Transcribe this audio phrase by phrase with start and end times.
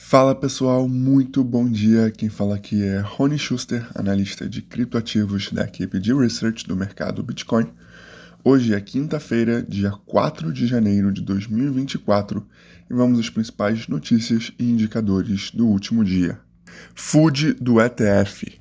[0.00, 2.10] Fala pessoal, muito bom dia.
[2.10, 7.22] Quem fala aqui é Rony Schuster, analista de criptoativos da equipe de research do mercado
[7.22, 7.66] Bitcoin.
[8.42, 12.46] Hoje é quinta-feira, dia 4 de janeiro de 2024,
[12.88, 16.40] e vamos às principais notícias e indicadores do último dia.
[16.94, 18.57] Food do ETF.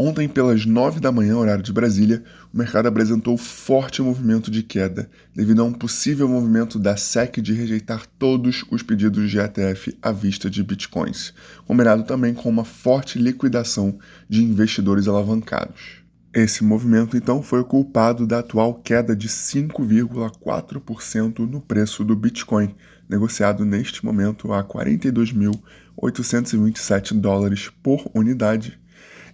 [0.00, 2.22] Ontem, pelas 9 da manhã, horário de Brasília,
[2.54, 7.52] o mercado apresentou forte movimento de queda devido a um possível movimento da SEC de
[7.52, 11.34] rejeitar todos os pedidos de ETF à vista de bitcoins,
[11.66, 13.98] combinado também com uma forte liquidação
[14.28, 16.04] de investidores alavancados.
[16.32, 22.72] Esse movimento, então, foi o culpado da atual queda de 5,4% no preço do Bitcoin,
[23.08, 28.78] negociado neste momento a 42.827 dólares por unidade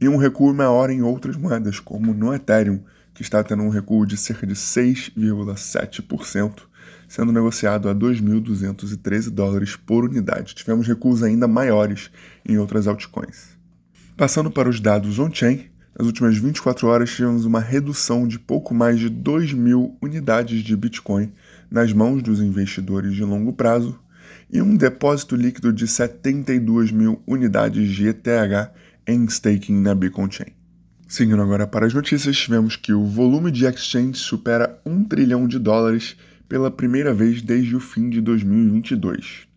[0.00, 2.80] e um recuo maior em outras moedas, como no Ethereum,
[3.14, 6.62] que está tendo um recuo de cerca de 6,7%,
[7.08, 10.54] sendo negociado a 2.213 dólares por unidade.
[10.54, 12.10] Tivemos recuos ainda maiores
[12.46, 13.56] em outras altcoins.
[14.16, 19.00] Passando para os dados on-chain, nas últimas 24 horas tivemos uma redução de pouco mais
[19.00, 21.32] de 2 mil unidades de Bitcoin
[21.68, 23.98] nas mãos dos investidores de longo prazo
[24.48, 28.28] e um depósito líquido de 72 mil unidades de ETH
[29.08, 30.52] em staking na Beacon Chain.
[31.08, 35.58] Seguindo agora para as notícias, tivemos que o volume de exchange supera 1 trilhão de
[35.58, 36.14] dólares
[36.46, 39.48] pela primeira vez desde o fim de 2022.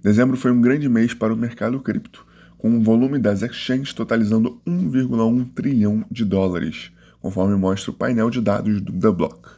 [0.00, 2.24] Dezembro foi um grande mês para o mercado cripto,
[2.56, 8.40] com o volume das exchanges totalizando 1,1 trilhão de dólares, conforme mostra o painel de
[8.40, 9.48] dados do The Block.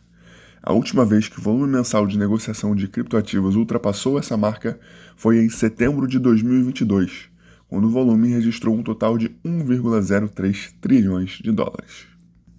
[0.62, 4.80] A última vez que o volume mensal de negociação de criptoativos ultrapassou essa marca
[5.14, 7.29] foi em setembro de 2022,
[7.70, 12.08] quando o volume registrou um total de 1,03 trilhões de dólares.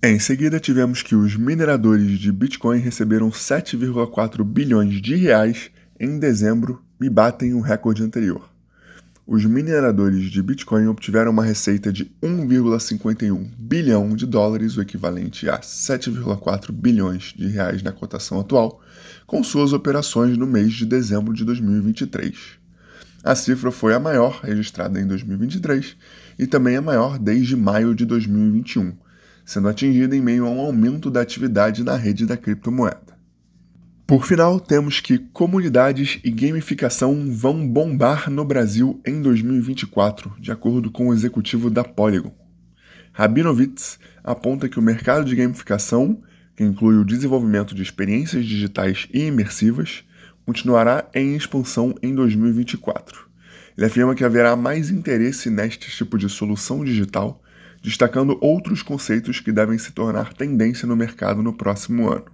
[0.02, 6.82] Em seguida, tivemos que os mineradores de Bitcoin receberam 7,4 bilhões de reais em dezembro
[7.02, 8.50] e batem o recorde anterior.
[9.28, 15.60] Os mineradores de Bitcoin obtiveram uma receita de 1,51 bilhão de dólares, o equivalente a
[15.60, 18.82] 7,4 bilhões de reais na cotação atual,
[19.28, 22.61] com suas operações no mês de dezembro de 2023.
[23.24, 25.96] A cifra foi a maior registrada em 2023
[26.40, 28.94] e também a maior desde maio de 2021,
[29.46, 33.12] sendo atingida em meio a um aumento da atividade na rede da criptomoeda.
[34.08, 40.92] Por final, temos que comunidades e gamificação vão bombar no Brasil em 2024, de acordo
[40.92, 42.34] com o executivo da Polygon.
[43.14, 46.22] Rabinovitz aponta que o mercado de gamificação,
[46.56, 50.04] que inclui o desenvolvimento de experiências digitais e imersivas,
[50.52, 53.26] continuará em expansão em 2024.
[53.78, 57.42] Ele afirma que haverá mais interesse neste tipo de solução digital,
[57.82, 62.26] destacando outros conceitos que devem se tornar tendência no mercado no próximo ano.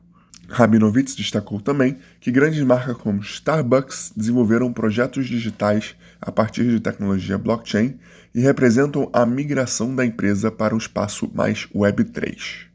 [0.49, 7.37] Rabinovitz destacou também que grandes marcas como Starbucks desenvolveram projetos digitais a partir de tecnologia
[7.37, 7.99] blockchain
[8.33, 12.65] e representam a migração da empresa para um espaço mais Web3.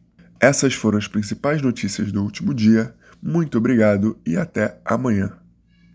[0.42, 2.92] Essas foram as principais notícias do último dia.
[3.22, 5.41] Muito obrigado e até amanhã.